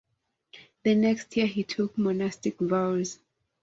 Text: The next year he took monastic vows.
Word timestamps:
The 0.81 0.95
next 0.95 1.37
year 1.37 1.45
he 1.45 1.63
took 1.63 1.95
monastic 1.95 2.57
vows. 2.59 3.19